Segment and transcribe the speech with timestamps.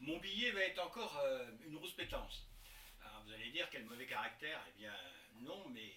[0.00, 2.46] mon billet va être encore euh, une rousse pétence.
[3.02, 4.60] Alors vous allez dire quel mauvais caractère.
[4.68, 4.94] Eh bien
[5.40, 5.92] non, mais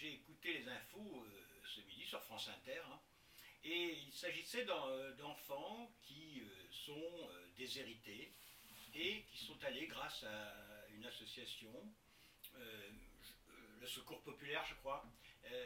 [0.00, 2.80] j'ai écouté les infos euh, ce midi sur France Inter.
[2.90, 3.00] hein,
[3.64, 8.32] et il s'agissait euh, d'enfants qui sont déshérités
[8.94, 11.72] et qui sont allés grâce à une association,
[12.54, 15.04] le Secours Populaire je crois,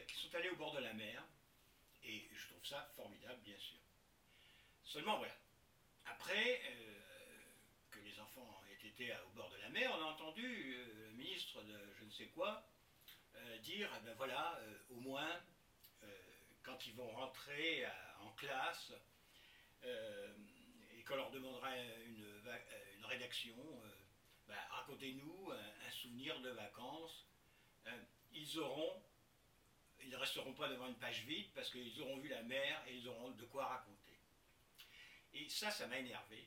[0.09, 1.23] qui sont allés au bord de la mer.
[2.03, 3.77] Et je trouve ça formidable bien sûr.
[4.83, 5.37] Seulement voilà,
[6.07, 6.63] après
[8.85, 12.05] été à- au bord de la mer, on a entendu euh, le ministre de je
[12.05, 12.67] ne sais quoi
[13.37, 15.41] euh, dire, eh ben voilà, euh, au moins,
[16.63, 17.85] quand ils vont rentrer
[18.21, 18.93] en classe,
[19.83, 22.41] et qu'on leur demandera une,
[23.05, 23.57] rédaction,
[24.47, 27.27] ben, racontez-nous un, un souvenir de vacances,
[28.33, 29.03] ils auront,
[30.03, 32.95] ils ne resteront pas devant une page vide parce qu'ils auront vu la mer et
[32.97, 34.19] ils auront de quoi raconter.
[35.33, 36.47] Et ça, ça m'a énervé.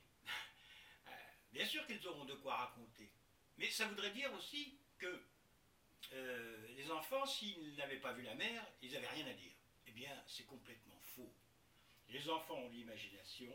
[1.74, 3.10] Sûr qu'ils auront de quoi raconter.
[3.58, 5.20] Mais ça voudrait dire aussi que
[6.12, 9.50] euh, les enfants, s'ils n'avaient pas vu la mer, ils n'avaient rien à dire.
[9.88, 11.34] Eh bien, c'est complètement faux.
[12.10, 13.52] Les enfants ont l'imagination.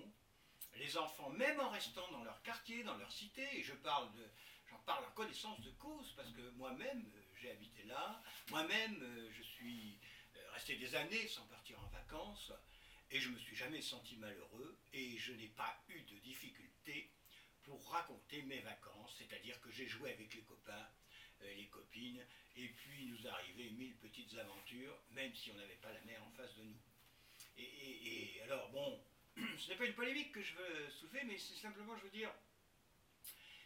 [0.75, 4.28] Les enfants, même en restant dans leur quartier, dans leur cité, et je parle de,
[4.70, 9.31] j'en parle en connaissance de cause, parce que moi-même, euh, j'ai habité là, moi-même, euh,
[9.31, 9.97] je suis
[10.52, 12.52] resté des années sans partir en vacances,
[13.12, 17.09] et je me suis jamais senti malheureux, et je n'ai pas eu de difficulté
[18.44, 20.88] mes vacances, c'est-à-dire que j'ai joué avec les copains,
[21.42, 22.24] euh, les copines,
[22.56, 26.32] et puis nous arrivaient mille petites aventures, même si on n'avait pas la mer en
[26.32, 26.80] face de nous.
[27.58, 29.02] Et, alors, bon,
[29.58, 32.32] ce n'est pas une polémique que je veux soulever, mais c'est simplement, je veux dire,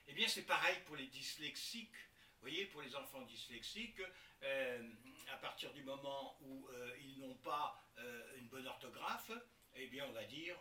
[0.08, 1.96] eh bien, c'est pareil pour les dyslexiques.
[2.36, 4.02] Vous voyez, pour les enfants dyslexiques,
[4.42, 4.90] euh,
[5.32, 7.80] à partir du moment où euh, ils n'ont pas
[8.38, 9.32] une bonne orthographe,
[9.76, 10.58] eh bien, on va dire,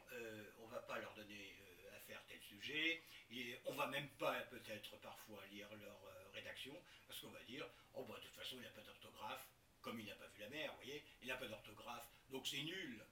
[0.60, 1.56] on va pas leur donner
[1.96, 6.74] à faire tel sujet, et on va même pas peut-être parfois lire leur euh, rédaction,
[7.06, 9.46] parce qu'on va dire, oh bah de toute façon, il n'a pas d'orthographe,
[9.80, 12.62] comme il n'a pas vu la mer, vous voyez, il n'a pas d'orthographe, donc c'est
[12.62, 13.04] nul.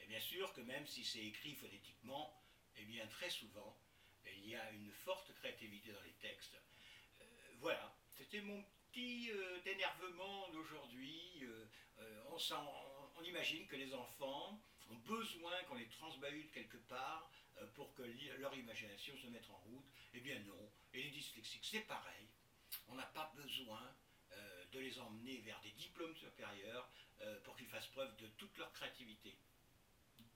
[0.00, 2.32] Et bien sûr que même si c'est écrit phonétiquement,
[2.76, 3.76] eh bien très souvent,
[4.26, 6.56] il y a une forte créativité dans les textes.
[7.20, 7.24] Euh,
[7.58, 11.44] voilà, c'était mon petit euh, énervement d'aujourd'hui.
[11.98, 12.38] Euh, on,
[13.18, 14.60] on imagine que les enfants
[14.90, 17.05] ont besoin qu'on les transbahute quelque part
[17.96, 18.02] que
[18.38, 19.86] leur imagination se mette en route.
[20.14, 20.70] Eh bien non.
[20.92, 22.28] Et les dyslexiques, c'est pareil.
[22.88, 23.82] On n'a pas besoin
[24.32, 25.70] euh, de les emmener vers des